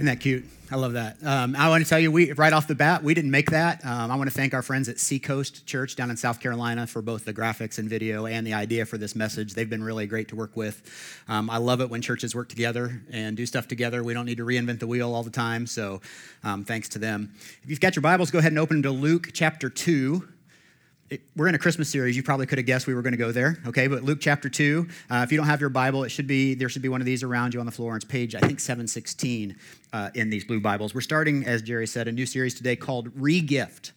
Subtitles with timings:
[0.00, 0.46] Isn't that cute?
[0.70, 1.18] I love that.
[1.22, 3.84] Um, I want to tell you, we right off the bat, we didn't make that.
[3.84, 7.02] Um, I want to thank our friends at Seacoast Church down in South Carolina for
[7.02, 9.52] both the graphics and video and the idea for this message.
[9.52, 10.80] They've been really great to work with.
[11.28, 14.02] Um, I love it when churches work together and do stuff together.
[14.02, 15.66] We don't need to reinvent the wheel all the time.
[15.66, 16.00] So,
[16.44, 17.34] um, thanks to them.
[17.62, 20.26] If you've got your Bibles, go ahead and open to Luke chapter two
[21.10, 22.16] it, we're in a Christmas series.
[22.16, 23.88] You probably could have guessed we were going to go there, okay?
[23.88, 26.68] But Luke chapter 2, uh, if you don't have your Bible, it should be, there
[26.68, 27.96] should be one of these around you on the floor.
[27.96, 29.56] It's page, I think, 716
[29.92, 30.94] uh, in these blue Bibles.
[30.94, 33.90] We're starting, as Jerry said, a new series today called Regift.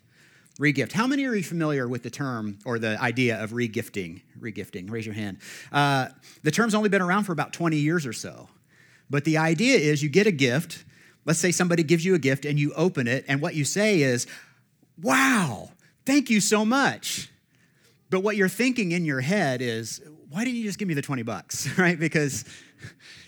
[0.60, 0.92] Regift.
[0.92, 4.22] How many are you familiar with the term or the idea of regifting?
[4.40, 5.38] Regifting, raise your hand.
[5.72, 6.08] Uh,
[6.42, 8.50] the term's only been around for about 20 years or so.
[9.10, 10.84] But the idea is you get a gift.
[11.26, 14.02] Let's say somebody gives you a gift and you open it, and what you say
[14.02, 14.26] is,
[15.02, 15.70] wow,
[16.06, 17.30] Thank you so much.
[18.10, 21.02] But what you're thinking in your head is, why didn't you just give me the
[21.02, 22.00] 20 bucks, right?
[22.00, 22.46] Because,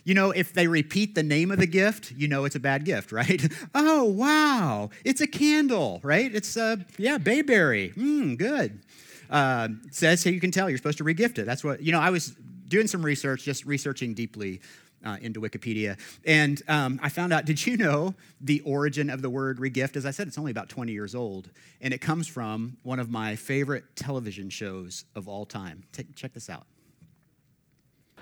[0.03, 2.85] you know, if they repeat the name of the gift, you know it's a bad
[2.85, 3.41] gift, right?
[3.75, 6.33] oh, wow, it's a candle, right?
[6.33, 7.93] It's, uh, yeah, bayberry.
[7.95, 8.81] Mmm, good.
[9.29, 11.45] Uh, says so you can tell you're supposed to regift it.
[11.45, 12.35] That's what, you know, I was
[12.67, 14.61] doing some research, just researching deeply
[15.05, 15.97] uh, into Wikipedia.
[16.25, 19.95] And um, I found out, did you know the origin of the word regift?
[19.95, 21.49] As I said, it's only about 20 years old.
[21.81, 25.83] And it comes from one of my favorite television shows of all time.
[25.91, 26.65] Take, check this out.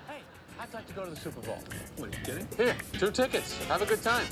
[0.06, 0.18] Hey,
[0.60, 1.58] I'd like to go to the Super Bowl.
[1.96, 2.48] What, are you kidding?
[2.56, 3.56] Here, two tickets.
[3.66, 4.26] Have a good time.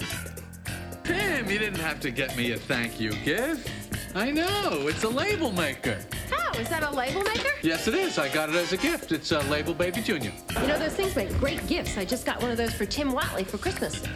[1.05, 3.69] Tim, you didn't have to get me a thank you gift.
[4.15, 5.99] I know, it's a label maker.
[6.55, 7.49] Oh, is that a label maker?
[7.63, 8.19] Yes, it is.
[8.19, 9.11] I got it as a gift.
[9.13, 10.33] It's a Label Baby Junior.
[10.51, 11.97] You know, those things make great gifts.
[11.97, 14.01] I just got one of those for Tim Whatley for Christmas.
[14.03, 14.11] Tim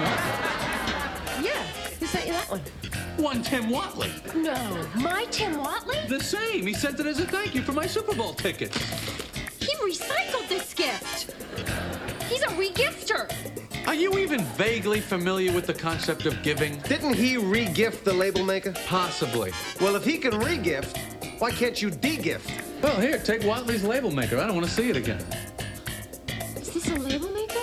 [0.00, 1.44] Whatley?
[1.44, 1.62] Yeah,
[2.00, 2.60] who sent you that one?
[3.16, 4.10] One Tim Whatley.
[4.34, 6.08] No, my Tim Whatley?
[6.08, 6.66] The same.
[6.66, 8.74] He sent it as a thank you for my Super Bowl ticket.
[9.60, 11.32] He recycled this gift.
[12.28, 13.32] He's a regifter.
[13.86, 16.78] Are you even vaguely familiar with the concept of giving?
[16.80, 18.72] Didn't he re-gift the label maker?
[18.86, 19.52] Possibly.
[19.80, 20.98] Well, if he can re-gift,
[21.40, 22.50] why can't you de-gift?
[22.82, 24.38] Well, here, take Whatley's label maker.
[24.38, 25.24] I don't want to see it again.
[26.56, 27.58] Is this a label maker?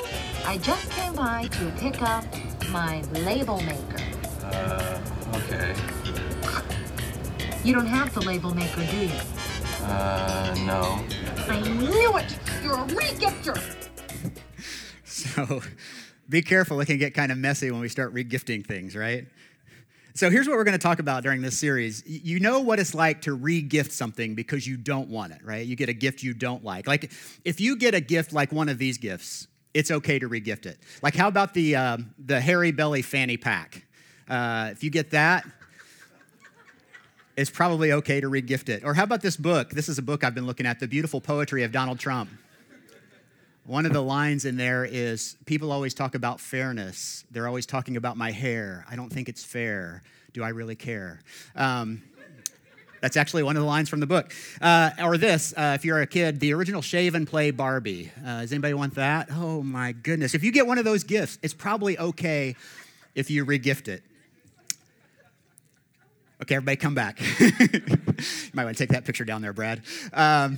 [0.46, 2.26] I just came by to pick up
[2.72, 4.04] my label maker.
[4.44, 5.00] Uh,
[5.36, 5.76] okay.
[7.64, 9.12] You don't have the label maker, do you?
[9.84, 11.00] Uh, no.
[11.48, 12.36] I knew it!
[12.64, 13.62] You're a regifter!
[15.04, 15.62] So
[16.30, 19.26] be careful, it can get kind of messy when we start regifting things, right?
[20.18, 22.02] So here's what we're going to talk about during this series.
[22.08, 25.64] You know what it's like to re-gift something because you don't want it, right?
[25.64, 26.88] You get a gift you don't like.
[26.88, 27.12] Like
[27.46, 30.80] if you get a gift like one of these gifts, it's okay to re-gift it.
[31.04, 33.86] Like how about the uh, the hairy belly fanny pack?
[34.28, 35.46] Uh, if you get that,
[37.36, 38.84] it's probably okay to re-gift it.
[38.84, 39.70] Or how about this book?
[39.70, 42.32] This is a book I've been looking at, The Beautiful Poetry of Donald Trump.
[43.68, 47.26] One of the lines in there is people always talk about fairness.
[47.32, 48.86] They're always talking about my hair.
[48.90, 50.04] I don't think it's fair.
[50.32, 51.20] Do I really care?
[51.54, 52.02] Um,
[53.02, 54.32] that's actually one of the lines from the book.
[54.62, 58.10] Uh, or this, uh, if you're a kid, the original Shave and Play Barbie.
[58.26, 59.28] Uh, does anybody want that?
[59.32, 60.34] Oh my goodness.
[60.34, 62.56] If you get one of those gifts, it's probably okay
[63.16, 64.02] if you regift it.
[66.42, 67.20] Okay, everybody come back.
[67.40, 67.82] you
[68.54, 69.82] might want to take that picture down there, Brad.
[70.14, 70.58] Um,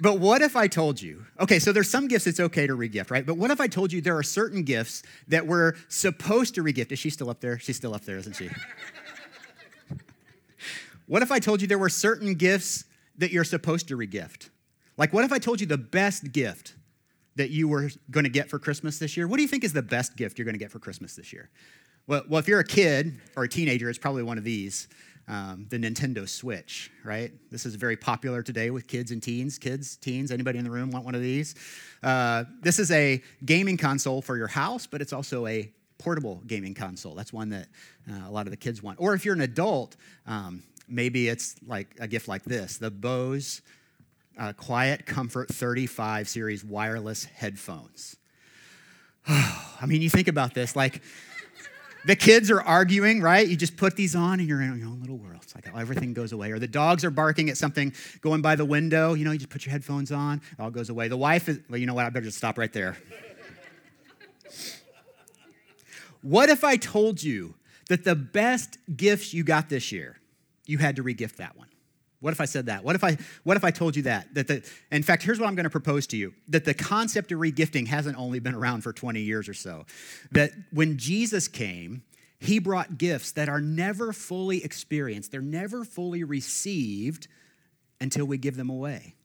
[0.00, 3.10] but what if I told you, okay, so there's some gifts it's okay to regift,
[3.10, 3.24] right?
[3.24, 6.90] But what if I told you there are certain gifts that we're supposed to regift?
[6.90, 7.58] Is she still up there?
[7.58, 8.50] She's still up there, isn't she?
[11.06, 12.84] what if I told you there were certain gifts
[13.18, 14.50] that you're supposed to regift?
[14.96, 16.74] Like, what if I told you the best gift
[17.36, 19.28] that you were going to get for Christmas this year?
[19.28, 21.32] What do you think is the best gift you're going to get for Christmas this
[21.32, 21.50] year?
[22.06, 24.88] Well, well, if you're a kid or a teenager, it's probably one of these
[25.28, 27.32] um, the Nintendo Switch, right?
[27.50, 29.58] This is very popular today with kids and teens.
[29.58, 31.54] Kids, teens, anybody in the room want one of these?
[32.02, 36.74] Uh, this is a gaming console for your house, but it's also a portable gaming
[36.74, 37.14] console.
[37.14, 37.68] That's one that
[38.10, 39.00] uh, a lot of the kids want.
[39.00, 39.96] Or if you're an adult,
[40.26, 43.62] um, maybe it's like a gift like this the Bose
[44.38, 48.16] uh, Quiet Comfort 35 series wireless headphones.
[49.26, 51.02] I mean, you think about this, like,
[52.06, 53.46] the kids are arguing, right?
[53.46, 55.40] You just put these on and you're in your own little world.
[55.42, 56.50] It's like everything goes away.
[56.50, 59.14] Or the dogs are barking at something going by the window.
[59.14, 61.08] You know, you just put your headphones on, it all goes away.
[61.08, 62.06] The wife is, well, you know what?
[62.06, 62.96] I better just stop right there.
[66.22, 67.54] what if I told you
[67.88, 70.18] that the best gifts you got this year,
[70.66, 71.68] you had to regift that one?
[72.24, 72.82] What if I said that?
[72.82, 74.32] What if I what if I told you that?
[74.32, 76.32] That the in fact, here's what I'm going to propose to you.
[76.48, 79.84] That the concept of regifting hasn't only been around for 20 years or so.
[80.32, 82.02] That when Jesus came,
[82.38, 85.32] he brought gifts that are never fully experienced.
[85.32, 87.28] They're never fully received
[88.00, 89.16] until we give them away.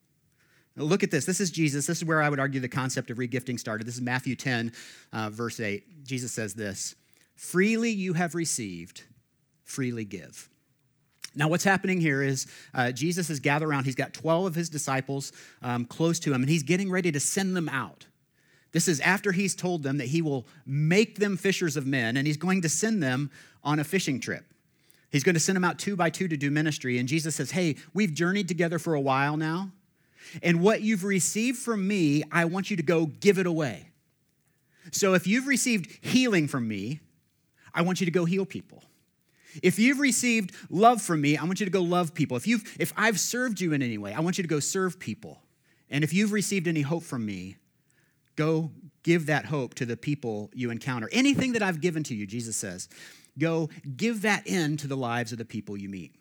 [0.75, 1.23] Look at this.
[1.23, 1.87] This is Jesus.
[1.87, 3.87] This is where I would argue the concept of regifting started.
[3.87, 4.73] This is Matthew 10,
[5.13, 6.03] uh, verse 8.
[6.03, 6.97] Jesus says this
[7.37, 9.03] Freely you have received,
[9.63, 10.49] freely give.
[11.39, 13.85] Now, what's happening here is uh, Jesus has gathered around.
[13.85, 15.31] He's got 12 of his disciples
[15.61, 18.05] um, close to him, and he's getting ready to send them out.
[18.73, 22.27] This is after he's told them that he will make them fishers of men, and
[22.27, 23.31] he's going to send them
[23.63, 24.43] on a fishing trip.
[25.11, 26.97] He's going to send them out two by two to do ministry.
[26.97, 29.71] And Jesus says, Hey, we've journeyed together for a while now,
[30.43, 33.91] and what you've received from me, I want you to go give it away.
[34.91, 36.99] So if you've received healing from me,
[37.73, 38.83] I want you to go heal people.
[39.63, 42.37] If you've received love from me, I want you to go love people.
[42.37, 44.99] If, you've, if I've served you in any way, I want you to go serve
[44.99, 45.41] people.
[45.89, 47.57] And if you've received any hope from me,
[48.35, 48.71] go
[49.03, 51.09] give that hope to the people you encounter.
[51.11, 52.89] Anything that I've given to you, Jesus says,
[53.37, 56.13] go give that in to the lives of the people you meet.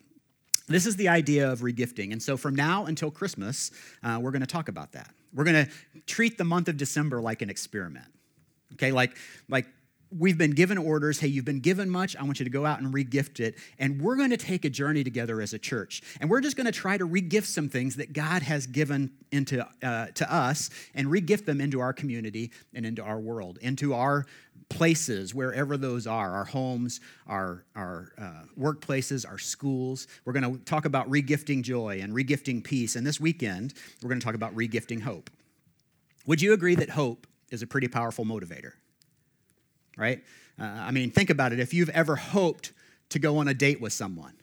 [0.67, 2.11] This is the idea of regifting.
[2.11, 3.71] And so from now until Christmas,
[4.03, 5.11] uh, we're going to talk about that.
[5.33, 5.71] We're going to
[6.05, 8.05] treat the month of December like an experiment.
[8.73, 9.17] Okay, like,
[9.47, 9.65] like
[10.17, 12.81] we've been given orders hey you've been given much i want you to go out
[12.81, 13.55] and regift it.
[13.77, 16.01] And we're going to take a journey together as a church.
[16.19, 19.65] And we're just going to try to regift some things that god has given into
[19.83, 24.25] uh, to us and regift them into our community and into our world into our
[24.69, 30.07] places wherever those are our homes our, our uh, workplaces our schools.
[30.25, 32.95] We're going to talk about regifting joy and regifting peace.
[32.95, 35.29] And this weekend we're going to talk about regifting hope.
[36.25, 38.73] Would you agree that hope is a pretty powerful motivator
[39.99, 40.23] right?
[40.59, 41.59] Uh, I mean, think about it.
[41.59, 42.71] If you've ever hoped
[43.09, 44.33] to go on a date with someone,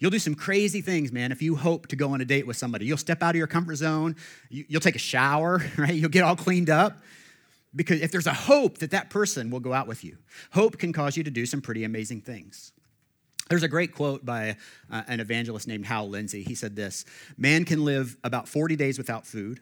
[0.00, 2.56] You'll do some crazy things, man, if you hope to go on a date with
[2.56, 2.86] somebody.
[2.86, 4.16] You'll step out of your comfort zone,
[4.48, 5.94] you'll take a shower, right?
[5.94, 6.98] You'll get all cleaned up.
[7.76, 10.16] Because if there's a hope that that person will go out with you,
[10.50, 12.72] hope can cause you to do some pretty amazing things.
[13.48, 14.56] There's a great quote by
[14.90, 16.42] uh, an evangelist named Hal Lindsey.
[16.42, 17.04] He said this
[17.36, 19.60] Man can live about 40 days without food,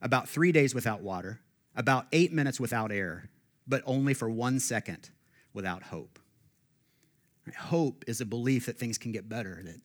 [0.00, 1.40] about three days without water,
[1.76, 3.28] about eight minutes without air,
[3.70, 5.08] but only for one second
[5.54, 6.18] without hope.
[7.56, 9.80] Hope is a belief that things can get better, that,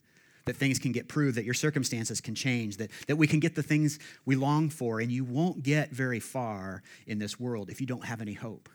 [0.45, 3.55] that things can get proved, that your circumstances can change, that, that we can get
[3.55, 7.79] the things we long for, and you won't get very far in this world if
[7.79, 8.69] you don't have any hope.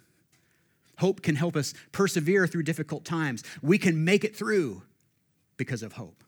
[0.98, 3.42] Hope can help us persevere through difficult times.
[3.62, 4.82] We can make it through
[5.56, 6.24] because of hope.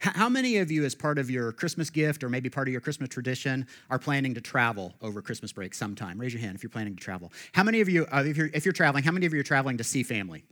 [0.00, 2.80] How many of you, as part of your Christmas gift or maybe part of your
[2.80, 6.18] Christmas tradition, are planning to travel over Christmas break sometime?
[6.18, 7.30] Raise your hand if you're planning to travel.
[7.52, 9.44] How many of you, uh, if, you're, if you're traveling, how many of you are
[9.44, 10.44] traveling to see family?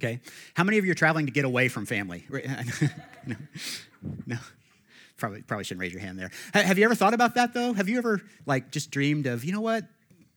[0.00, 0.20] Okay.
[0.54, 2.24] How many of you are traveling to get away from family?
[3.26, 3.36] no.
[4.26, 4.38] no.
[5.18, 6.30] Probably, probably shouldn't raise your hand there.
[6.54, 7.72] Have you ever thought about that though?
[7.74, 9.84] Have you ever like just dreamed of, you know what?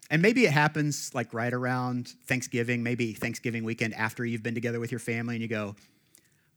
[0.10, 4.80] And maybe it happens like right around Thanksgiving, maybe Thanksgiving weekend after you've been together
[4.80, 5.76] with your family, and you go,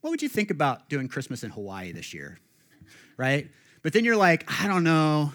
[0.04, 2.38] what would you think about doing Christmas in Hawaii this year?
[3.16, 3.48] Right?
[3.82, 5.32] But then you're like, I don't know.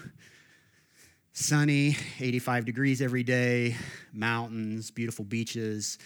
[1.32, 3.74] Sunny, 85 degrees every day,
[4.12, 5.98] mountains, beautiful beaches,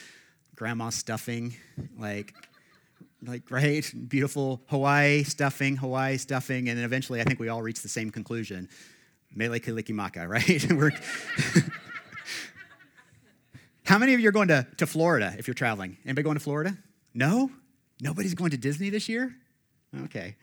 [0.54, 1.56] grandma stuffing,
[1.98, 2.32] like,
[3.26, 7.82] like right, beautiful Hawaii stuffing, Hawaii stuffing, and then eventually I think we all reach
[7.82, 8.68] the same conclusion.
[9.34, 10.94] Mele Kalikimaka, right?
[13.84, 15.98] How many of you are going to, to Florida if you're traveling?
[16.06, 16.78] Anybody going to Florida?
[17.12, 17.50] No?
[18.00, 19.34] Nobody's going to Disney this year?
[20.04, 20.36] Okay.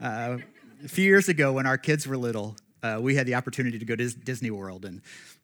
[0.00, 0.38] Uh,
[0.84, 3.84] a few years ago, when our kids were little, uh, we had the opportunity to
[3.84, 5.02] go to Disney World, and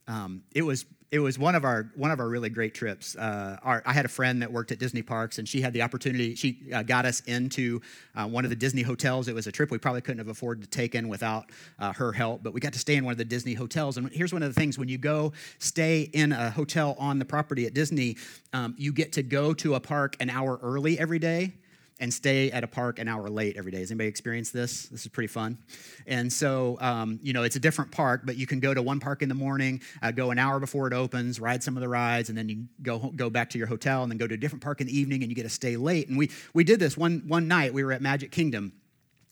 [0.08, 3.16] um, it was it was one of our one of our really great trips.
[3.16, 5.82] Uh, our, I had a friend that worked at Disney parks, and she had the
[5.82, 6.34] opportunity.
[6.34, 7.80] She uh, got us into
[8.14, 9.28] uh, one of the Disney hotels.
[9.28, 12.12] It was a trip we probably couldn't have afforded to take in without uh, her
[12.12, 13.96] help, but we got to stay in one of the Disney hotels.
[13.96, 17.24] And here's one of the things: when you go stay in a hotel on the
[17.24, 18.16] property at Disney,
[18.52, 21.52] um, you get to go to a park an hour early every day
[21.98, 23.78] and stay at a park an hour late every day.
[23.78, 24.86] Has anybody experienced this?
[24.86, 25.58] This is pretty fun.
[26.06, 29.00] And so, um, you know, it's a different park, but you can go to one
[29.00, 31.88] park in the morning, uh, go an hour before it opens, ride some of the
[31.88, 34.38] rides, and then you go go back to your hotel, and then go to a
[34.38, 36.08] different park in the evening, and you get to stay late.
[36.08, 37.72] And we we did this one one night.
[37.72, 38.72] We were at Magic Kingdom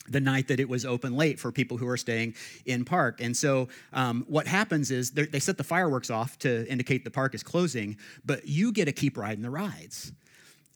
[0.09, 2.35] the night that it was open late for people who are staying
[2.67, 3.21] in park.
[3.21, 7.35] And so, um, what happens is they set the fireworks off to indicate the park
[7.35, 10.13] is closing, but you get to keep riding the rides.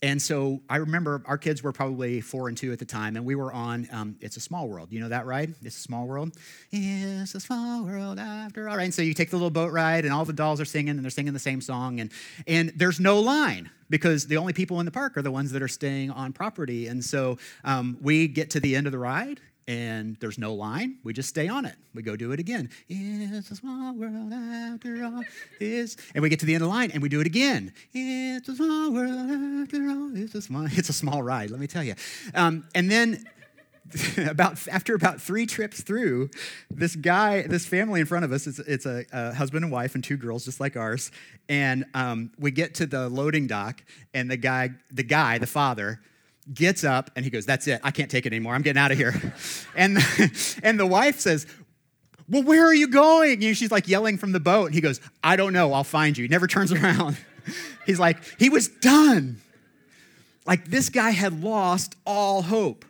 [0.01, 3.25] And so I remember our kids were probably four and two at the time, and
[3.25, 4.93] we were on um, It's a Small World.
[4.93, 5.55] You know that ride?
[5.63, 6.37] It's a Small World.
[6.71, 8.77] It's a small world after all.
[8.77, 8.85] Right?
[8.85, 11.03] And so you take the little boat ride, and all the dolls are singing, and
[11.03, 12.13] they're singing the same song, and,
[12.47, 15.63] and there's no line because the only people in the park are the ones that
[15.63, 16.87] are staying on property.
[16.87, 20.97] And so um, we get to the end of the ride, and there's no line.
[21.05, 21.77] We just stay on it.
[21.95, 22.71] We go do it again.
[22.89, 25.23] It's a small world after all.
[25.61, 27.75] It's, and we get to the end of the line and we do it again.
[27.93, 29.31] It's a small world
[29.63, 30.17] after all.
[30.17, 31.95] It's a small, it's a small ride, let me tell you.
[32.35, 33.27] Um, and then
[34.27, 36.31] about after about three trips through,
[36.71, 39.95] this guy, this family in front of us, it's, it's a, a husband and wife
[39.95, 41.11] and two girls, just like ours.
[41.51, 43.83] And um, we get to the loading dock,
[44.13, 46.01] and the guy, the guy, the father,
[46.53, 47.81] gets up and he goes, "That's it.
[47.85, 48.55] I can't take it anymore.
[48.55, 49.15] I'm getting out of here."
[49.77, 49.99] and
[50.63, 51.47] and the wife says,
[52.29, 54.67] "Well, where are you going?" And she's like yelling from the boat.
[54.67, 55.73] And he goes, "I don't know.
[55.73, 57.17] I'll find you." He never turns around.
[57.87, 59.41] He's like, he was done.
[60.47, 62.85] Like this guy had lost all hope.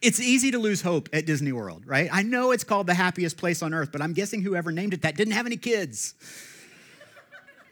[0.00, 2.08] It's easy to lose hope at Disney World, right?
[2.12, 5.02] I know it's called the happiest place on earth, but I'm guessing whoever named it
[5.02, 6.14] that didn't have any kids.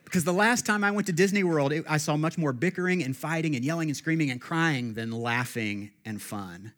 [0.07, 3.03] Because the last time I went to Disney World, it, I saw much more bickering
[3.03, 6.73] and fighting and yelling and screaming and crying than laughing and fun.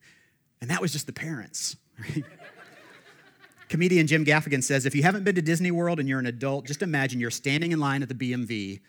[0.63, 1.77] And that was just the parents.
[2.01, 2.25] Right?
[3.69, 6.67] Comedian Jim Gaffigan says if you haven't been to Disney World and you're an adult,
[6.67, 8.81] just imagine you're standing in line at the BMV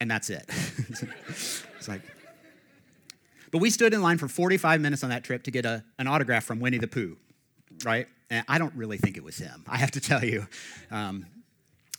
[0.00, 0.44] and that's it.
[0.48, 2.00] it's like,
[3.50, 6.06] but we stood in line for 45 minutes on that trip to get a, an
[6.06, 7.18] autograph from Winnie the Pooh,
[7.84, 8.06] right?
[8.30, 10.46] And I don't really think it was him, I have to tell you.
[10.90, 11.26] Um,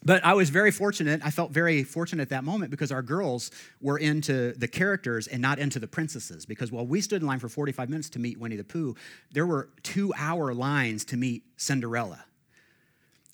[0.04, 1.22] but I was very fortunate.
[1.24, 3.52] I felt very fortunate at that moment because our girls
[3.82, 6.46] were into the characters and not into the princesses.
[6.46, 8.96] Because while we stood in line for 45 minutes to meet Winnie the Pooh,
[9.32, 12.24] there were two hour lines to meet Cinderella.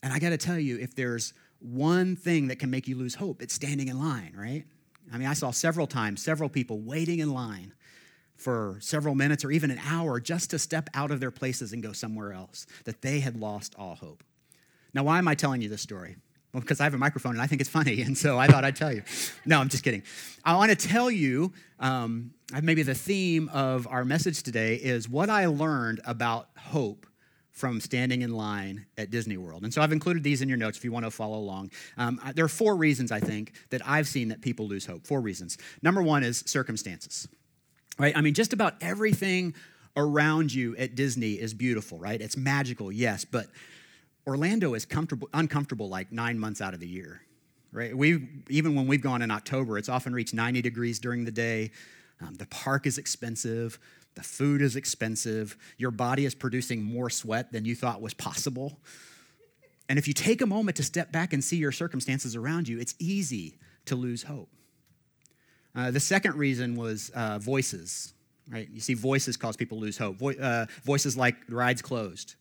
[0.02, 3.16] And I got to tell you, if there's one thing that can make you lose
[3.16, 4.66] hope, it's standing in line, right?
[5.14, 7.74] I mean, I saw several times, several people waiting in line
[8.36, 11.82] for several minutes or even an hour just to step out of their places and
[11.82, 14.24] go somewhere else, that they had lost all hope.
[14.94, 16.18] Now, why am I telling you this story?
[16.56, 18.64] Well, because I have a microphone and I think it's funny, and so I thought
[18.64, 19.04] I'd tell you.
[19.46, 20.04] No, I'm just kidding.
[20.46, 22.32] I want to tell you um,
[22.64, 27.08] maybe the theme of our message today is what I learned about hope
[27.52, 29.64] from standing in line at Disney World.
[29.64, 31.72] And so I've included these in your notes if you want to follow along.
[31.98, 35.06] Um, there are four reasons, I think, that I've seen that people lose hope.
[35.06, 35.58] Four reasons.
[35.82, 37.28] Number one is circumstances,
[38.00, 38.16] right?
[38.16, 39.56] I mean, just about everything
[39.98, 42.22] around you at Disney is beautiful, right?
[42.22, 43.48] It's magical, yes, but
[44.28, 47.22] Orlando is comfortable, uncomfortable like nine months out of the year,
[47.72, 47.96] right?
[47.96, 51.72] We even when we've gone in October, it's often reached 90 degrees during the day.
[52.22, 53.80] Um, the park is expensive.
[54.16, 55.58] The food is expensive.
[55.78, 58.80] Your body is producing more sweat than you thought was possible.
[59.90, 62.80] And if you take a moment to step back and see your circumstances around you,
[62.80, 64.50] it's easy to lose hope.
[65.76, 68.14] Uh, the second reason was uh, voices,
[68.50, 68.68] right?
[68.72, 70.18] You see, voices cause people lose hope.
[70.18, 72.36] Vo- uh, voices like ride's closed,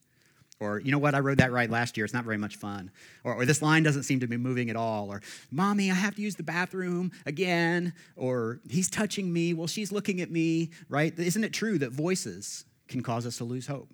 [0.59, 2.05] or, you know what, I rode that ride last year.
[2.05, 2.89] It's not very much fun.
[3.23, 5.11] Or, or, this line doesn't seem to be moving at all.
[5.11, 5.21] Or,
[5.51, 7.93] mommy, I have to use the bathroom again.
[8.15, 9.53] Or, he's touching me.
[9.53, 11.17] Well, she's looking at me, right?
[11.17, 13.89] Isn't it true that voices can cause us to lose hope?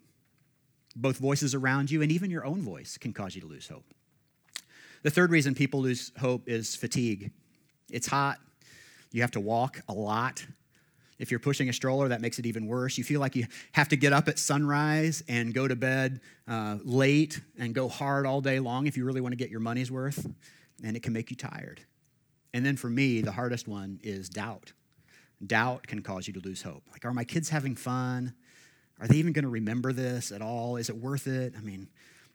[0.95, 3.85] Both voices around you and even your own voice can cause you to lose hope.
[5.03, 7.31] The third reason people lose hope is fatigue.
[7.89, 8.37] It's hot.
[9.11, 10.45] You have to walk a lot.
[11.21, 12.97] If you're pushing a stroller, that makes it even worse.
[12.97, 16.79] You feel like you have to get up at sunrise and go to bed uh,
[16.83, 19.91] late and go hard all day long if you really want to get your money's
[19.91, 20.27] worth,
[20.83, 21.81] and it can make you tired.
[22.55, 24.73] And then for me, the hardest one is doubt.
[25.45, 26.83] Doubt can cause you to lose hope.
[26.91, 28.33] Like, are my kids having fun?
[28.99, 30.77] Are they even going to remember this at all?
[30.77, 31.53] Is it worth it?
[31.55, 31.87] I mean,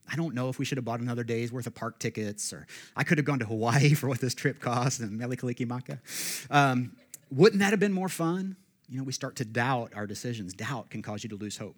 [0.09, 2.69] I don't know if we should have bought another day's worth of park tickets, or
[2.97, 5.99] I could have gone to Hawaii for what this trip cost and Mele Kalikimaka.
[6.51, 6.93] Um,
[7.33, 8.57] wouldn't that have been more fun?
[8.89, 10.55] You know, we start to doubt our decisions.
[10.55, 11.77] Doubt can cause you to lose hope.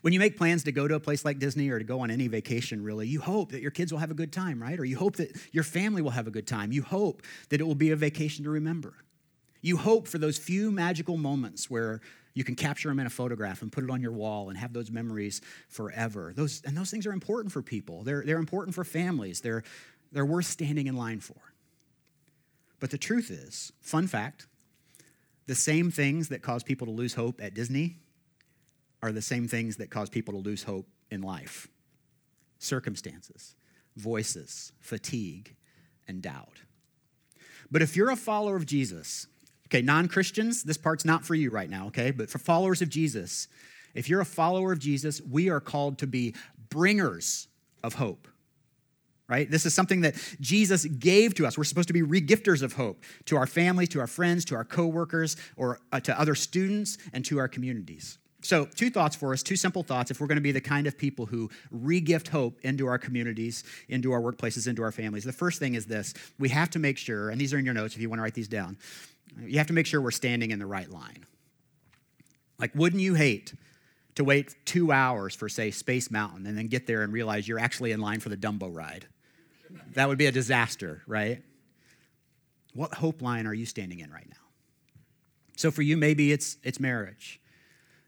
[0.00, 2.10] When you make plans to go to a place like Disney or to go on
[2.10, 4.78] any vacation, really, you hope that your kids will have a good time, right?
[4.78, 6.72] Or you hope that your family will have a good time.
[6.72, 8.94] You hope that it will be a vacation to remember.
[9.60, 12.00] You hope for those few magical moments where
[12.34, 14.72] you can capture them in a photograph and put it on your wall and have
[14.72, 16.32] those memories forever.
[16.34, 18.04] Those, and those things are important for people.
[18.04, 19.40] They're, they're important for families.
[19.40, 19.64] They're,
[20.12, 21.36] they're worth standing in line for.
[22.80, 24.46] But the truth is, fun fact,
[25.48, 27.96] the same things that cause people to lose hope at Disney
[29.02, 31.66] are the same things that cause people to lose hope in life
[32.60, 33.54] circumstances,
[33.96, 35.54] voices, fatigue,
[36.06, 36.62] and doubt.
[37.70, 39.26] But if you're a follower of Jesus,
[39.66, 42.10] okay, non Christians, this part's not for you right now, okay?
[42.10, 43.48] But for followers of Jesus,
[43.94, 46.34] if you're a follower of Jesus, we are called to be
[46.68, 47.48] bringers
[47.82, 48.28] of hope
[49.28, 49.50] right?
[49.50, 51.58] This is something that Jesus gave to us.
[51.58, 54.64] We're supposed to be regifters of hope to our families, to our friends, to our
[54.64, 58.18] coworkers, or uh, to other students, and to our communities.
[58.40, 60.86] So, two thoughts for us, two simple thoughts if we're going to be the kind
[60.86, 65.24] of people who regift hope into our communities, into our workplaces, into our families.
[65.24, 67.74] The first thing is this we have to make sure, and these are in your
[67.74, 68.78] notes if you want to write these down,
[69.44, 71.26] you have to make sure we're standing in the right line.
[72.58, 73.54] Like, wouldn't you hate
[74.14, 77.58] to wait two hours for, say, Space Mountain and then get there and realize you're
[77.58, 79.06] actually in line for the Dumbo ride?
[79.94, 81.42] That would be a disaster, right?
[82.74, 84.36] What hope line are you standing in right now?
[85.56, 87.40] So for you, maybe it's, it's marriage.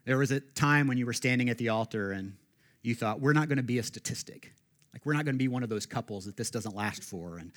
[0.05, 2.33] There was a time when you were standing at the altar and
[2.81, 4.53] you thought, we're not going to be a statistic.
[4.93, 7.37] Like, we're not going to be one of those couples that this doesn't last for,
[7.37, 7.51] and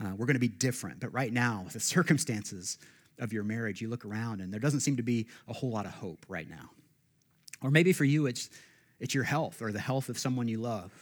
[0.00, 1.00] uh, we're going to be different.
[1.00, 2.78] But right now, with the circumstances
[3.18, 5.86] of your marriage, you look around and there doesn't seem to be a whole lot
[5.86, 6.70] of hope right now.
[7.62, 8.50] Or maybe for you, it's,
[8.98, 10.92] it's your health or the health of someone you love.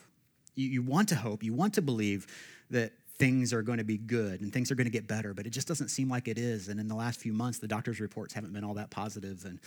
[0.61, 2.27] You, you want to hope, you want to believe
[2.71, 5.47] that things are going to be good and things are going to get better, but
[5.47, 6.69] it just doesn't seem like it is.
[6.69, 9.59] And in the last few months, the doctor's reports haven't been all that positive, and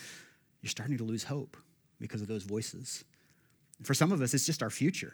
[0.62, 1.58] you're starting to lose hope
[2.00, 3.04] because of those voices.
[3.84, 5.14] For some of us, it's just our future.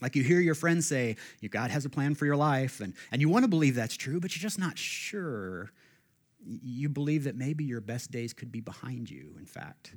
[0.00, 1.16] Like you hear your friends say,
[1.50, 4.20] God has a plan for your life, and, and you want to believe that's true,
[4.20, 5.70] but you're just not sure.
[6.44, 9.94] You believe that maybe your best days could be behind you, in fact.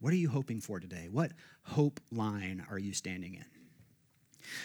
[0.00, 1.08] What are you hoping for today?
[1.10, 3.44] What hope line are you standing in?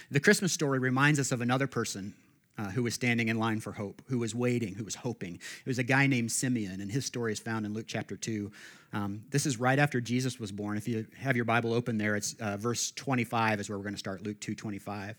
[0.09, 2.13] The Christmas story reminds us of another person
[2.57, 5.35] uh, who was standing in line for hope, who was waiting, who was hoping.
[5.35, 8.51] It was a guy named Simeon, and his story is found in Luke chapter 2.
[8.93, 10.77] Um, this is right after Jesus was born.
[10.77, 13.95] If you have your Bible open there, it's uh, verse 25 is where we're going
[13.95, 15.15] to start, Luke 2 25.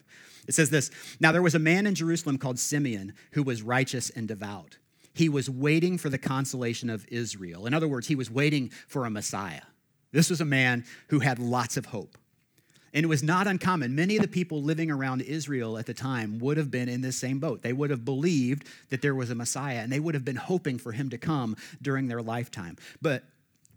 [0.46, 0.90] It says this
[1.20, 4.76] Now there was a man in Jerusalem called Simeon who was righteous and devout.
[5.14, 7.66] He was waiting for the consolation of Israel.
[7.66, 9.62] In other words, he was waiting for a Messiah.
[10.10, 12.16] This was a man who had lots of hope.
[12.94, 13.94] And it was not uncommon.
[13.94, 17.16] Many of the people living around Israel at the time would have been in this
[17.16, 17.62] same boat.
[17.62, 20.78] They would have believed that there was a Messiah and they would have been hoping
[20.78, 22.76] for him to come during their lifetime.
[23.00, 23.24] But,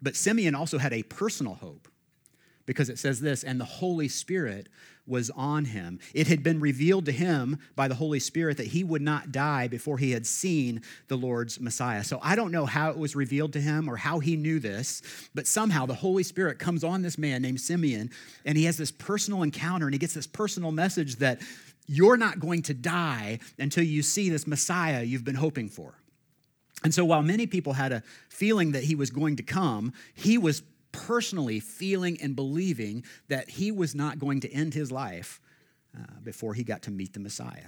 [0.02, 1.88] but Simeon also had a personal hope
[2.66, 4.68] because it says this, and the Holy Spirit
[5.08, 6.00] was on him.
[6.14, 9.68] It had been revealed to him by the Holy Spirit that he would not die
[9.68, 12.04] before he had seen the Lord's Messiah.
[12.04, 15.02] So I don't know how it was revealed to him or how he knew this,
[15.34, 18.10] but somehow the Holy Spirit comes on this man named Simeon,
[18.46, 21.42] and he has this personal encounter and he gets this personal message that
[21.88, 25.94] you're not going to die until you see this Messiah you've been hoping for.
[26.84, 30.38] And so while many people had a feeling that he was going to come, he
[30.38, 30.62] was
[30.96, 35.42] personally feeling and believing that he was not going to end his life
[35.98, 37.68] uh, before he got to meet the Messiah.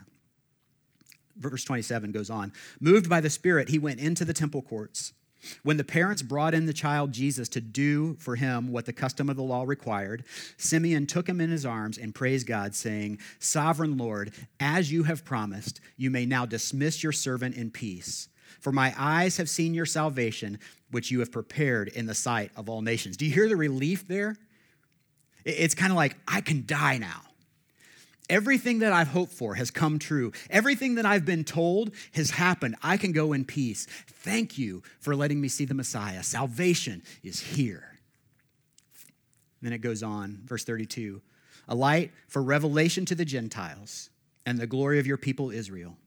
[1.38, 5.13] Verse 27 goes on Moved by the Spirit, he went into the temple courts.
[5.62, 9.30] When the parents brought in the child Jesus to do for him what the custom
[9.30, 10.23] of the law required,
[10.58, 15.23] Simeon took him in his arms and praised God, saying, Sovereign Lord, as you have
[15.23, 18.30] promised, you may now dismiss your servant in peace.
[18.60, 20.60] For my eyes have seen your salvation,
[20.91, 23.17] which you have prepared in the sight of all nations.
[23.17, 24.36] Do you hear the relief there?
[25.45, 27.21] It's kind of like, I can die now.
[28.29, 30.33] Everything that I've hoped for has come true.
[30.49, 32.75] Everything that I've been told has happened.
[32.83, 33.88] I can go in peace.
[34.07, 36.23] Thank you for letting me see the Messiah.
[36.23, 37.97] Salvation is here.
[39.62, 41.21] Then it goes on, verse 32
[41.69, 44.10] a light for revelation to the Gentiles
[44.45, 45.97] and the glory of your people Israel.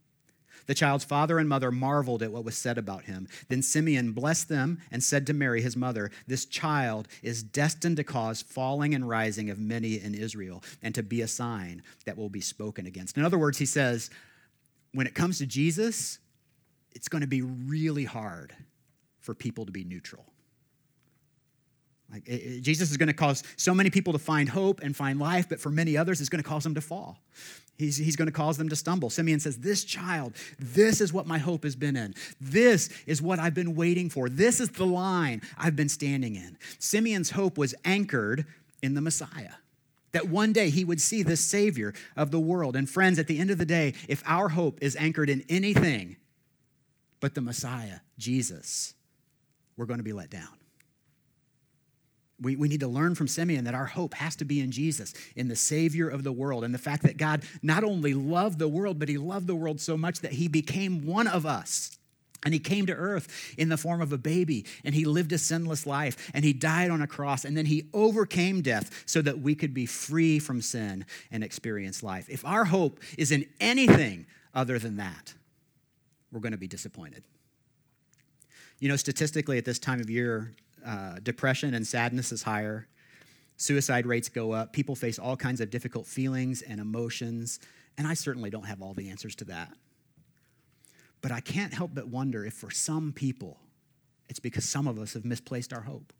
[0.67, 3.29] The child's father and mother marveled at what was said about him.
[3.49, 8.05] Then Simeon blessed them and said to Mary, his mother, This child is destined to
[8.05, 12.29] cause falling and rising of many in Israel, and to be a sign that will
[12.29, 13.17] be spoken against.
[13.17, 14.11] In other words, he says,
[14.93, 16.19] when it comes to Jesus,
[16.93, 18.55] it's going to be really hard
[19.21, 20.25] for people to be neutral.
[22.13, 24.97] Like, it, it, Jesus is going to cause so many people to find hope and
[24.97, 27.19] find life, but for many others, it's going to cause them to fall.
[27.81, 29.09] He's, he's going to cause them to stumble.
[29.09, 32.14] Simeon says, This child, this is what my hope has been in.
[32.40, 34.29] This is what I've been waiting for.
[34.29, 36.59] This is the line I've been standing in.
[36.79, 38.45] Simeon's hope was anchored
[38.83, 39.55] in the Messiah.
[40.12, 42.77] That one day he would see the Savior of the world.
[42.77, 46.16] And friends, at the end of the day, if our hope is anchored in anything
[47.21, 48.95] but the Messiah, Jesus,
[49.77, 50.60] we're going to be let down.
[52.40, 55.12] We, we need to learn from Simeon that our hope has to be in Jesus,
[55.37, 58.68] in the Savior of the world, and the fact that God not only loved the
[58.68, 61.98] world, but He loved the world so much that He became one of us.
[62.42, 65.38] And he came to earth in the form of a baby, and he lived a
[65.38, 69.40] sinless life, and he died on a cross, and then he overcame death so that
[69.40, 72.26] we could be free from sin and experience life.
[72.31, 75.35] If our hope is in anything other than that,
[76.33, 77.24] we're going to be disappointed.
[78.79, 80.55] You know, statistically, at this time of year,
[80.87, 82.88] uh, depression and sadness is higher.
[83.57, 84.73] Suicide rates go up.
[84.73, 87.61] People face all kinds of difficult feelings and emotions.
[87.99, 89.73] And I certainly don't have all the answers to that.
[91.21, 93.59] But I can't help but wonder if for some people,
[94.29, 96.12] it's because some of us have misplaced our hope.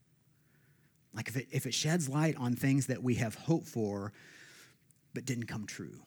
[1.15, 4.13] Like if it, if it sheds light on things that we have hoped for
[5.15, 6.01] but didn't come true.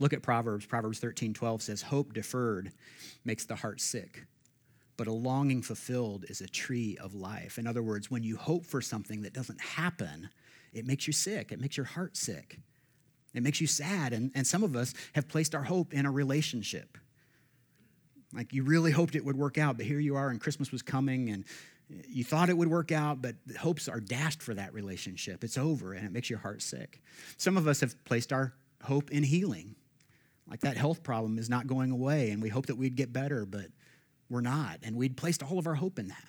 [0.00, 0.66] Look at Proverbs.
[0.66, 2.72] Proverbs 13 12 says, Hope deferred
[3.24, 4.24] makes the heart sick,
[4.96, 7.58] but a longing fulfilled is a tree of life.
[7.58, 10.28] In other words, when you hope for something that doesn't happen,
[10.72, 12.58] it makes you sick, it makes your heart sick,
[13.34, 14.12] it makes you sad.
[14.12, 16.98] And, and some of us have placed our hope in a relationship.
[18.32, 20.82] Like you really hoped it would work out, but here you are, and Christmas was
[20.82, 21.44] coming, and
[22.08, 25.44] you thought it would work out, but the hopes are dashed for that relationship.
[25.44, 27.00] It's over and it makes your heart sick.
[27.36, 29.76] Some of us have placed our hope in healing.
[30.48, 33.46] Like that health problem is not going away, and we hope that we'd get better,
[33.46, 33.66] but
[34.30, 34.78] we're not.
[34.82, 36.24] And we'd placed all of our hope in that.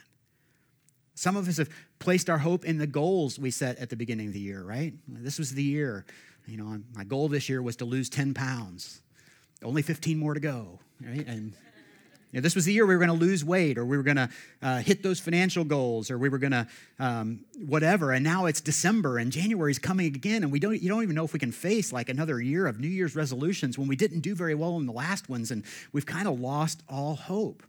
[1.15, 4.27] Some of us have placed our hope in the goals we set at the beginning
[4.27, 4.93] of the year, right?
[5.07, 6.05] This was the year.
[6.45, 9.01] You know, my goal this year was to lose 10 pounds.
[9.63, 11.25] Only 15 more to go, right?
[11.25, 11.53] And
[12.31, 14.03] you know, this was the year we were going to lose weight or we were
[14.03, 14.29] going to
[14.61, 16.67] uh, hit those financial goals or we were going to
[16.99, 18.11] um, whatever.
[18.11, 20.43] And now it's December and January is coming again.
[20.43, 22.77] And we don't, you don't even know if we can face like another year of
[22.77, 25.49] New Year's resolutions when we didn't do very well in the last ones.
[25.49, 27.63] And we've kind of lost all hope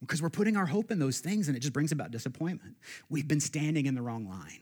[0.00, 2.76] because we're putting our hope in those things and it just brings about disappointment.
[3.08, 4.60] We've been standing in the wrong line.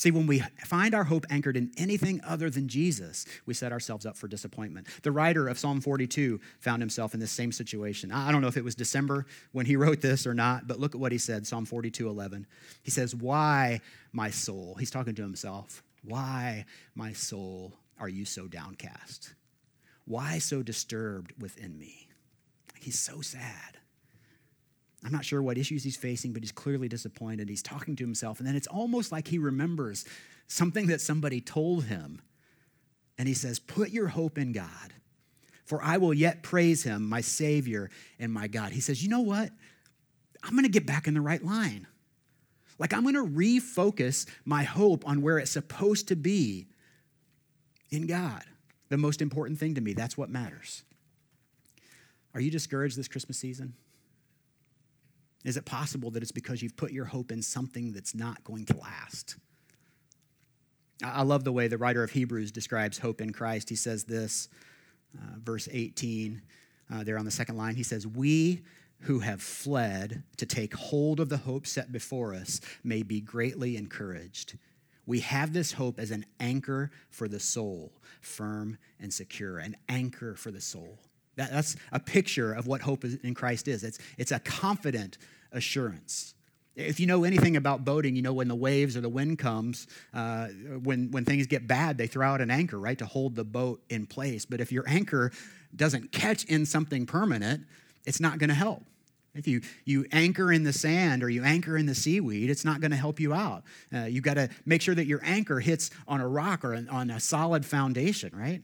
[0.00, 4.06] See, when we find our hope anchored in anything other than Jesus, we set ourselves
[4.06, 4.86] up for disappointment.
[5.02, 8.10] The writer of Psalm 42 found himself in this same situation.
[8.10, 10.94] I don't know if it was December when he wrote this or not, but look
[10.94, 12.46] at what he said Psalm 42 11.
[12.82, 14.74] He says, Why, my soul?
[14.80, 15.82] He's talking to himself.
[16.02, 19.34] Why, my soul, are you so downcast?
[20.06, 22.08] Why so disturbed within me?
[22.82, 23.78] He's so sad.
[25.04, 27.48] I'm not sure what issues he's facing, but he's clearly disappointed.
[27.48, 28.38] He's talking to himself.
[28.38, 30.04] And then it's almost like he remembers
[30.46, 32.20] something that somebody told him.
[33.16, 34.92] And he says, Put your hope in God,
[35.64, 38.72] for I will yet praise him, my Savior and my God.
[38.72, 39.50] He says, You know what?
[40.42, 41.86] I'm going to get back in the right line.
[42.78, 46.66] Like, I'm going to refocus my hope on where it's supposed to be
[47.90, 48.42] in God.
[48.88, 49.92] The most important thing to me.
[49.92, 50.82] That's what matters.
[52.34, 53.74] Are you discouraged this Christmas season?
[55.44, 58.66] Is it possible that it's because you've put your hope in something that's not going
[58.66, 59.36] to last?
[61.02, 63.70] I love the way the writer of Hebrews describes hope in Christ.
[63.70, 64.48] He says this,
[65.16, 66.42] uh, verse 18,
[66.92, 67.74] uh, there on the second line.
[67.74, 68.62] He says, We
[69.04, 73.76] who have fled to take hold of the hope set before us may be greatly
[73.78, 74.58] encouraged.
[75.06, 80.34] We have this hope as an anchor for the soul, firm and secure, an anchor
[80.34, 80.98] for the soul.
[81.40, 83.82] That, that's a picture of what hope in Christ is.
[83.82, 85.16] It's, it's a confident
[85.52, 86.34] assurance.
[86.76, 89.86] If you know anything about boating, you know when the waves or the wind comes,
[90.12, 90.48] uh,
[90.82, 93.80] when, when things get bad, they throw out an anchor, right, to hold the boat
[93.88, 94.44] in place.
[94.44, 95.32] But if your anchor
[95.74, 97.64] doesn't catch in something permanent,
[98.04, 98.82] it's not going to help.
[99.34, 102.82] If you, you anchor in the sand or you anchor in the seaweed, it's not
[102.82, 103.62] going to help you out.
[103.94, 107.08] Uh, you've got to make sure that your anchor hits on a rock or on
[107.08, 108.62] a solid foundation, right?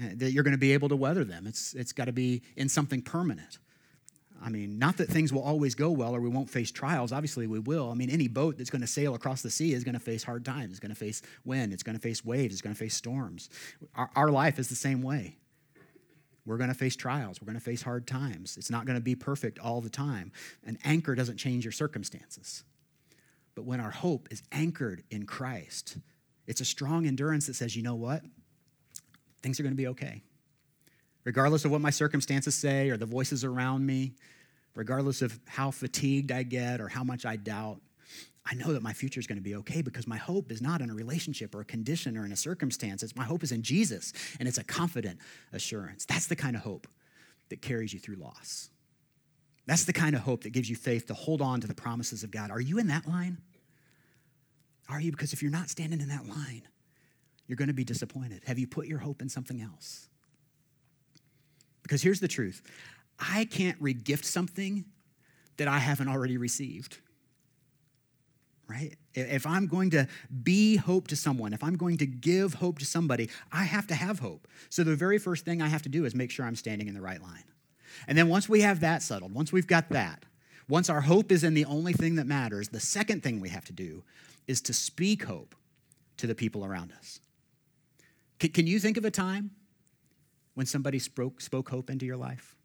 [0.00, 1.46] Uh, that you're going to be able to weather them.
[1.46, 3.58] It's, it's got to be in something permanent.
[4.42, 7.12] I mean, not that things will always go well or we won't face trials.
[7.12, 7.90] Obviously, we will.
[7.90, 10.24] I mean, any boat that's going to sail across the sea is going to face
[10.24, 10.70] hard times.
[10.70, 11.72] It's going to face wind.
[11.72, 12.54] It's going to face waves.
[12.54, 13.50] It's going to face storms.
[13.94, 15.36] Our, our life is the same way.
[16.44, 17.40] We're going to face trials.
[17.40, 18.56] We're going to face hard times.
[18.56, 20.32] It's not going to be perfect all the time.
[20.64, 22.64] An anchor doesn't change your circumstances.
[23.54, 25.98] But when our hope is anchored in Christ,
[26.46, 28.22] it's a strong endurance that says, you know what?
[29.42, 30.22] Things are going to be okay.
[31.24, 34.14] Regardless of what my circumstances say or the voices around me,
[34.74, 37.80] regardless of how fatigued I get or how much I doubt,
[38.44, 40.80] I know that my future is going to be okay because my hope is not
[40.80, 43.02] in a relationship or a condition or in a circumstance.
[43.02, 45.20] It's my hope is in Jesus, and it's a confident
[45.52, 46.04] assurance.
[46.04, 46.88] That's the kind of hope
[47.50, 48.70] that carries you through loss.
[49.66, 52.24] That's the kind of hope that gives you faith to hold on to the promises
[52.24, 52.50] of God.
[52.50, 53.38] Are you in that line?
[54.88, 55.12] Are you?
[55.12, 56.62] Because if you're not standing in that line,
[57.52, 58.40] you're going to be disappointed.
[58.46, 60.08] Have you put your hope in something else?
[61.82, 62.62] Because here's the truth
[63.18, 64.86] I can't regift something
[65.58, 66.96] that I haven't already received.
[68.66, 68.96] Right?
[69.12, 70.08] If I'm going to
[70.42, 73.94] be hope to someone, if I'm going to give hope to somebody, I have to
[73.94, 74.48] have hope.
[74.70, 76.94] So the very first thing I have to do is make sure I'm standing in
[76.94, 77.44] the right line.
[78.08, 80.24] And then once we have that settled, once we've got that,
[80.70, 83.66] once our hope is in the only thing that matters, the second thing we have
[83.66, 84.04] to do
[84.46, 85.54] is to speak hope
[86.16, 87.20] to the people around us.
[88.48, 89.50] Can you think of a time
[90.54, 92.56] when somebody spoke, spoke hope into your life?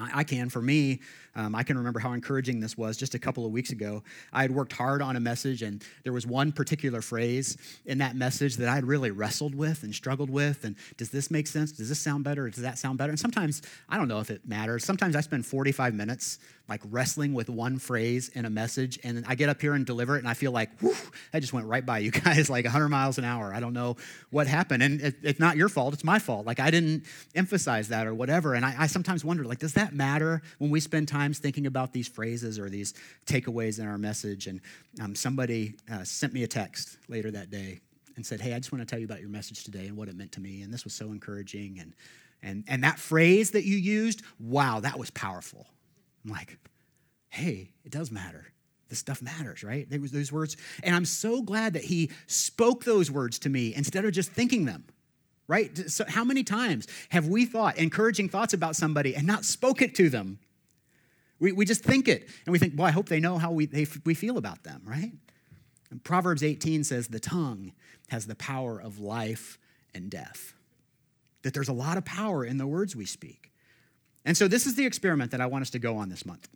[0.00, 0.48] I can.
[0.48, 1.00] For me,
[1.34, 4.04] um, I can remember how encouraging this was just a couple of weeks ago.
[4.32, 8.14] I had worked hard on a message, and there was one particular phrase in that
[8.14, 10.64] message that I had really wrestled with and struggled with.
[10.64, 11.72] And does this make sense?
[11.72, 12.48] Does this sound better?
[12.48, 13.10] Does that sound better?
[13.10, 14.84] And sometimes, I don't know if it matters.
[14.84, 16.38] Sometimes I spend 45 minutes
[16.68, 20.16] like wrestling with one phrase in a message, and I get up here and deliver
[20.16, 20.94] it, and I feel like, whew,
[21.32, 23.54] that just went right by you guys, like 100 miles an hour.
[23.54, 23.96] I don't know
[24.30, 24.82] what happened.
[24.82, 26.44] And it, it's not your fault, it's my fault.
[26.46, 27.04] Like I didn't
[27.34, 28.54] emphasize that or whatever.
[28.54, 31.92] And I, I sometimes wonder, like, does that matter when we spend times thinking about
[31.92, 32.94] these phrases or these
[33.26, 34.46] takeaways in our message?
[34.46, 34.60] And
[35.02, 37.80] um, somebody uh, sent me a text later that day
[38.16, 40.08] and said, Hey, I just want to tell you about your message today and what
[40.08, 40.62] it meant to me.
[40.62, 41.78] And this was so encouraging.
[41.80, 41.94] And,
[42.42, 45.66] and, and that phrase that you used, wow, that was powerful.
[46.28, 46.58] I'm like,
[47.30, 48.52] hey, it does matter.
[48.88, 49.88] This stuff matters, right?
[49.88, 50.56] There was those words.
[50.82, 54.64] And I'm so glad that he spoke those words to me instead of just thinking
[54.64, 54.84] them,
[55.46, 55.90] right?
[55.90, 59.94] So how many times have we thought encouraging thoughts about somebody and not spoke it
[59.96, 60.38] to them?
[61.38, 63.66] We, we just think it and we think, well, I hope they know how we,
[63.66, 65.12] they, we feel about them, right?
[65.90, 67.72] And Proverbs 18 says the tongue
[68.08, 69.58] has the power of life
[69.94, 70.54] and death.
[71.42, 73.48] That there's a lot of power in the words we speak.
[74.28, 76.50] And so this is the experiment that I want us to go on this month.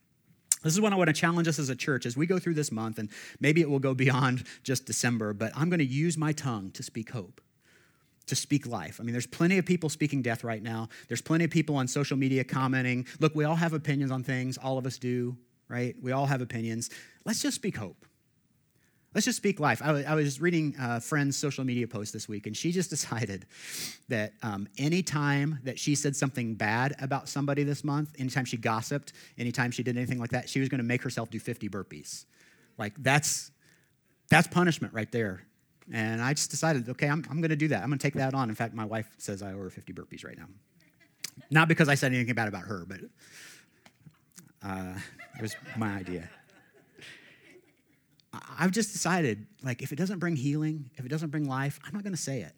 [0.63, 2.53] This is what I want to challenge us as a church as we go through
[2.53, 3.09] this month, and
[3.41, 6.83] maybe it will go beyond just December, but I'm going to use my tongue to
[6.83, 7.41] speak hope,
[8.27, 8.99] to speak life.
[9.01, 10.91] I mean, there's plenty of people speaking death right now.
[11.09, 13.07] There's plenty of people on social media commenting.
[13.21, 15.97] Look, we all have opinions on things, all of us do, right?
[16.03, 16.91] We all have opinions.
[17.25, 18.05] Let's just speak hope.
[19.15, 19.83] Let's just speak life.
[19.83, 23.47] I, was reading a friend's social media post this week, and she just decided
[24.09, 29.13] that um, anytime that she said something bad about somebody this month, anytime she gossiped,
[29.39, 32.25] anytime she did anything like that, she was going to make herself do 50 burpees.
[32.79, 33.51] Like, that's,
[34.31, 35.43] that's punishment right there.
[35.93, 37.83] And I just decided, okay, I'm, I'm going to do that.
[37.83, 38.49] I'm going to take that on.
[38.49, 40.47] In fact, my wife says I owe her 50 burpees right now.
[41.51, 43.01] Not because I said anything bad about her, but
[44.63, 44.95] uh,
[45.37, 46.31] it was my idea.
[48.33, 51.93] I've just decided, like, if it doesn't bring healing, if it doesn't bring life, I'm
[51.93, 52.55] not going to say it.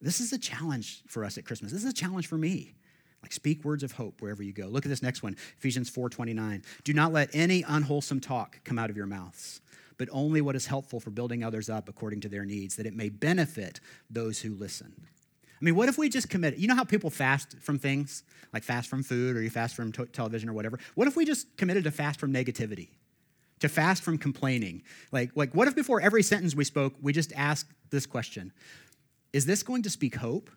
[0.00, 1.72] This is a challenge for us at Christmas.
[1.72, 2.74] This is a challenge for me.
[3.22, 4.66] Like, speak words of hope wherever you go.
[4.66, 6.62] Look at this next one, Ephesians 4:29.
[6.84, 9.62] Do not let any unwholesome talk come out of your mouths,
[9.96, 12.94] but only what is helpful for building others up according to their needs, that it
[12.94, 14.92] may benefit those who listen.
[15.58, 16.58] I mean, what if we just commit?
[16.58, 19.92] You know how people fast from things, like fast from food or you fast from
[19.92, 20.78] t- television or whatever?
[20.94, 22.88] What if we just committed to fast from negativity?
[23.64, 24.82] To fast from complaining.
[25.10, 28.52] Like, like what if before every sentence we spoke, we just asked this question
[29.32, 30.50] Is this going to speak hope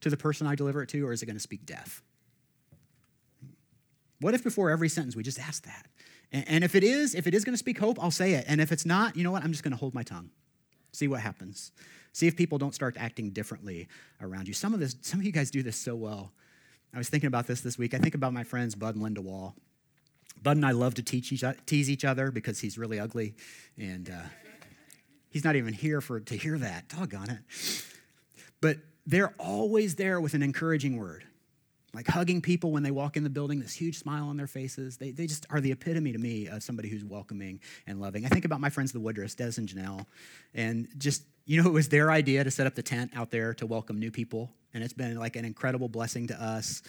[0.00, 2.02] to the person I deliver it to, or is it going to speak death?
[4.20, 5.86] What if before every sentence we just ask that?
[6.32, 8.44] And, and if it is, if it is going to speak hope, I'll say it.
[8.48, 9.44] And if it's not, you know what?
[9.44, 10.30] I'm just going to hold my tongue.
[10.92, 11.72] See what happens.
[12.12, 13.88] See if people don't start acting differently
[14.20, 14.54] around you.
[14.54, 16.32] Some of this, some of you guys do this so well.
[16.92, 17.94] I was thinking about this this week.
[17.94, 19.54] I think about my friends Bud and Linda Wall.
[20.44, 23.34] Bud and I love to each, tease each other because he's really ugly,
[23.78, 24.28] and uh,
[25.30, 26.88] he's not even here for to hear that.
[26.88, 27.38] Doggone it!
[28.60, 28.76] But
[29.06, 31.24] they're always there with an encouraging word,
[31.94, 33.58] like hugging people when they walk in the building.
[33.58, 34.98] This huge smile on their faces.
[34.98, 38.26] They, they just are the epitome to me of somebody who's welcoming and loving.
[38.26, 40.04] I think about my friends the Woodruffs, Des and Janelle,
[40.52, 43.54] and just you know it was their idea to set up the tent out there
[43.54, 46.82] to welcome new people and it's been like an incredible blessing to us.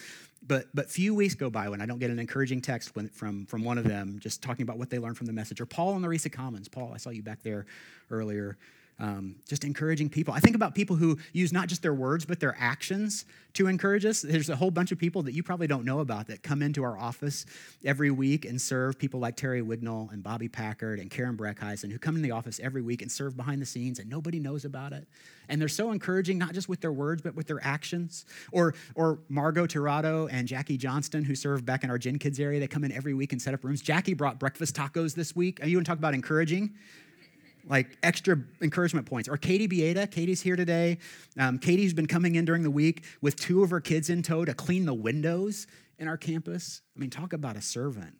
[0.46, 3.46] But but few weeks go by when I don't get an encouraging text when, from
[3.46, 5.60] from one of them just talking about what they learned from the message.
[5.60, 6.68] Or Paul in the Risa Commons.
[6.68, 7.66] Paul, I saw you back there
[8.10, 8.58] earlier
[8.98, 10.32] um, just encouraging people.
[10.32, 14.04] I think about people who use not just their words, but their actions to encourage
[14.04, 14.22] us.
[14.22, 16.82] There's a whole bunch of people that you probably don't know about that come into
[16.82, 17.44] our office
[17.84, 21.98] every week and serve people like Terry Wignall and Bobby Packard and Karen Breckheisen who
[21.98, 24.92] come in the office every week and serve behind the scenes and nobody knows about
[24.92, 25.06] it.
[25.48, 28.24] And they're so encouraging, not just with their words, but with their actions.
[28.50, 32.58] Or, or Margot Tirado and Jackie Johnston, who serve back in our Gen Kids area,
[32.60, 33.80] they come in every week and set up rooms.
[33.80, 35.62] Jackie brought breakfast tacos this week.
[35.62, 36.74] Are you want to talk about encouraging?
[37.66, 39.28] Like extra encouragement points.
[39.28, 40.98] Or Katie Bieda, Katie's here today.
[41.38, 44.44] Um, Katie's been coming in during the week with two of her kids in tow
[44.44, 45.66] to clean the windows
[45.98, 46.82] in our campus.
[46.96, 48.16] I mean, talk about a servant.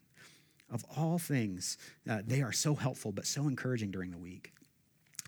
[0.69, 1.79] Of all things,
[2.11, 4.53] uh, they are so helpful but so encouraging during the week.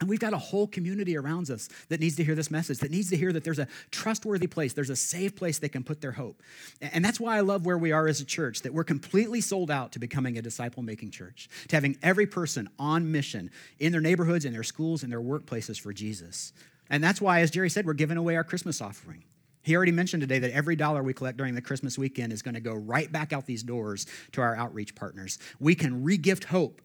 [0.01, 2.91] And we've got a whole community around us that needs to hear this message, that
[2.91, 6.01] needs to hear that there's a trustworthy place, there's a safe place they can put
[6.01, 6.43] their hope.
[6.81, 9.71] And that's why I love where we are as a church, that we're completely sold
[9.71, 14.01] out to becoming a disciple making church, to having every person on mission in their
[14.01, 16.53] neighborhoods, in their schools, in their workplaces for Jesus.
[16.91, 19.25] And that's why, as Jerry said, we're giving away our Christmas offering.
[19.63, 22.55] He already mentioned today that every dollar we collect during the Christmas weekend is going
[22.55, 25.39] to go right back out these doors to our outreach partners.
[25.61, 26.81] We can regift hope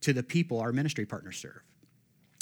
[0.00, 1.62] to the people our ministry partners serve.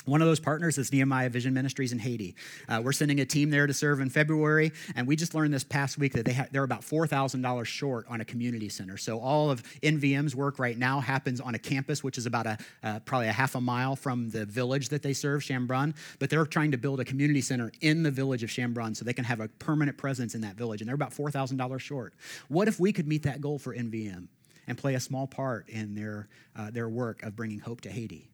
[0.06, 2.34] One of those partners is Nehemiah Vision Ministries in Haiti.
[2.68, 5.64] Uh, we're sending a team there to serve in February, and we just learned this
[5.64, 8.98] past week that they ha- they're about $4,000 short on a community center.
[8.98, 12.58] So all of NVM's work right now happens on a campus, which is about a
[12.82, 15.94] uh, probably a half a mile from the village that they serve, Chambron.
[16.18, 19.14] But they're trying to build a community center in the village of Chambron so they
[19.14, 22.12] can have a permanent presence in that village, and they're about $4,000 short.
[22.48, 24.28] What if we could meet that goal for NVM
[24.66, 28.33] and play a small part in their uh, their work of bringing hope to Haiti?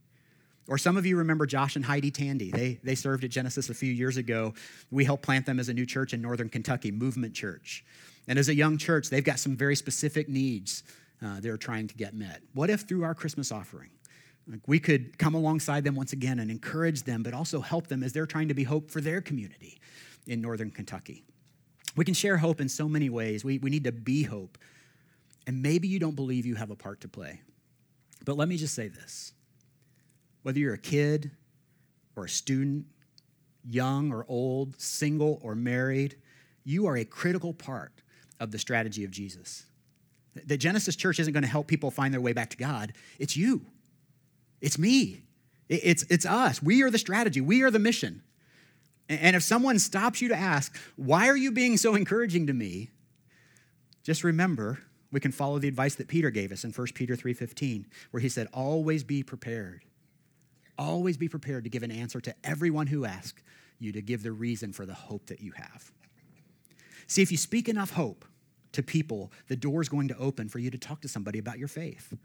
[0.68, 2.50] Or some of you remember Josh and Heidi Tandy.
[2.50, 4.54] They, they served at Genesis a few years ago.
[4.90, 7.84] We helped plant them as a new church in Northern Kentucky, Movement Church.
[8.28, 10.84] And as a young church, they've got some very specific needs
[11.24, 12.40] uh, they're trying to get met.
[12.54, 13.90] What if through our Christmas offering,
[14.48, 18.02] like we could come alongside them once again and encourage them, but also help them
[18.02, 19.80] as they're trying to be hope for their community
[20.26, 21.24] in Northern Kentucky?
[21.96, 23.44] We can share hope in so many ways.
[23.44, 24.56] We, we need to be hope
[25.46, 27.40] And maybe you don't believe you have a part to play.
[28.24, 29.32] But let me just say this
[30.42, 31.30] whether you're a kid
[32.16, 32.86] or a student,
[33.68, 36.16] young or old, single or married,
[36.64, 38.02] you are a critical part
[38.38, 39.66] of the strategy of Jesus.
[40.46, 43.36] The Genesis Church isn't going to help people find their way back to God, it's
[43.36, 43.66] you,
[44.60, 45.24] it's me,
[45.68, 46.62] it's, it's us.
[46.62, 48.22] We are the strategy, we are the mission.
[49.08, 52.90] And if someone stops you to ask, why are you being so encouraging to me?
[54.04, 54.78] Just remember,
[55.10, 58.28] we can follow the advice that Peter gave us in 1 Peter 3:15, where he
[58.28, 59.82] said, always be prepared.
[60.80, 63.42] Always be prepared to give an answer to everyone who asks
[63.78, 65.92] you to give the reason for the hope that you have.
[67.06, 68.24] See, if you speak enough hope
[68.72, 71.58] to people, the door is going to open for you to talk to somebody about
[71.58, 72.16] your faith.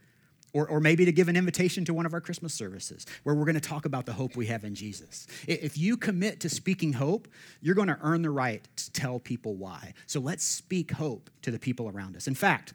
[0.54, 3.44] Or, or maybe to give an invitation to one of our Christmas services where we're
[3.44, 5.28] going to talk about the hope we have in Jesus.
[5.50, 7.28] If you commit to speaking hope,
[7.60, 9.94] you're going to earn the right to tell people why.
[10.06, 12.26] So let's speak hope to the people around us.
[12.26, 12.72] In fact,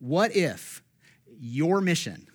[0.00, 0.82] what if
[1.38, 2.26] your mission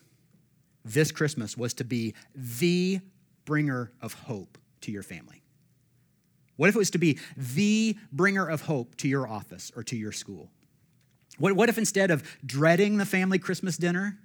[0.94, 3.00] this Christmas was to be the
[3.46, 5.44] bringer of hope to your family?
[6.56, 9.96] What if it was to be the bringer of hope to your office or to
[9.96, 10.50] your school?
[11.38, 14.18] What, what if instead of dreading the family Christmas dinner,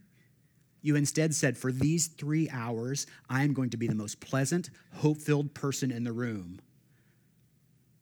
[0.81, 4.70] you instead said, For these three hours, I am going to be the most pleasant,
[4.94, 6.61] hope filled person in the room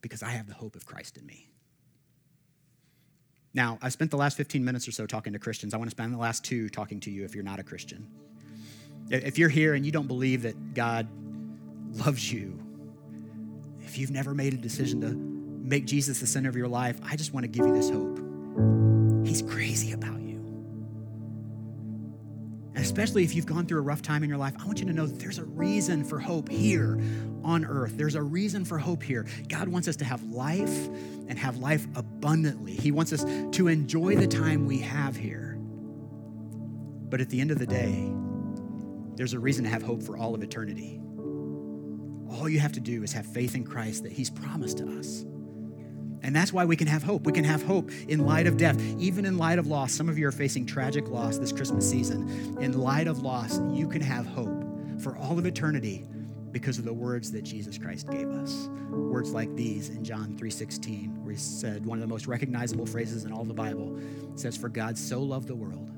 [0.00, 1.50] because I have the hope of Christ in me.
[3.52, 5.74] Now, I spent the last 15 minutes or so talking to Christians.
[5.74, 8.06] I want to spend the last two talking to you if you're not a Christian.
[9.10, 11.08] If you're here and you don't believe that God
[11.92, 12.58] loves you,
[13.80, 15.08] if you've never made a decision to
[15.68, 19.26] make Jesus the center of your life, I just want to give you this hope.
[19.26, 20.36] He's crazy about you.
[22.72, 24.86] And especially if you've gone through a rough time in your life, I want you
[24.86, 27.00] to know there's a reason for hope here
[27.42, 27.96] on earth.
[27.96, 29.26] There's a reason for hope here.
[29.48, 30.86] God wants us to have life
[31.28, 32.74] and have life abundantly.
[32.74, 33.24] He wants us
[33.56, 35.58] to enjoy the time we have here.
[37.08, 38.12] But at the end of the day,
[39.20, 40.98] there's a reason to have hope for all of eternity.
[42.30, 45.26] All you have to do is have faith in Christ that He's promised to us.
[46.22, 47.26] And that's why we can have hope.
[47.26, 49.92] We can have hope in light of death, even in light of loss.
[49.92, 52.56] Some of you are facing tragic loss this Christmas season.
[52.62, 54.64] In light of loss, you can have hope
[55.02, 56.06] for all of eternity
[56.50, 58.70] because of the words that Jesus Christ gave us.
[58.90, 63.26] Words like these in John 3:16, where he said one of the most recognizable phrases
[63.26, 64.00] in all the Bible
[64.36, 65.90] says, "For God so loved the world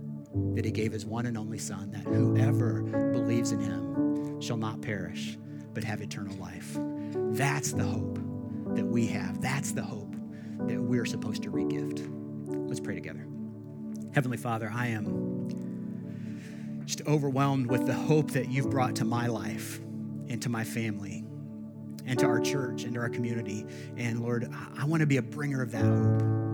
[0.55, 4.81] that he gave his one and only son that whoever believes in him shall not
[4.81, 5.39] perish
[5.75, 6.79] but have eternal life."
[7.33, 8.19] That's the hope
[8.75, 9.41] that we have.
[9.41, 10.15] That's the hope
[10.67, 12.07] that we're supposed to regift.
[12.69, 13.27] Let's pray together.
[14.13, 15.49] Heavenly Father, I am
[16.85, 19.81] just overwhelmed with the hope that you've brought to my life
[20.29, 21.25] and to my family
[22.05, 23.65] and to our church and to our community.
[23.97, 26.52] And Lord, I want to be a bringer of that hope.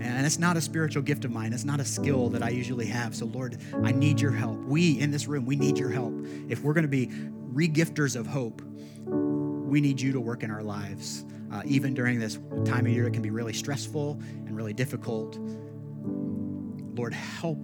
[0.00, 1.52] And it's not a spiritual gift of mine.
[1.52, 3.14] It's not a skill that I usually have.
[3.14, 4.58] So, Lord, I need your help.
[4.64, 6.14] We in this room, we need your help.
[6.48, 7.08] If we're going to be
[7.52, 8.62] regifters of hope,
[9.06, 13.06] we need you to work in our lives uh, even during this time of year,
[13.06, 15.38] it can be really stressful and really difficult.
[16.96, 17.58] Lord, help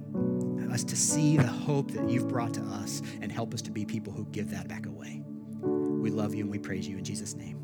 [0.70, 3.84] us to see the hope that you've brought to us and help us to be
[3.84, 5.22] people who give that back away.
[5.60, 7.61] We love you and we praise you in Jesus' name.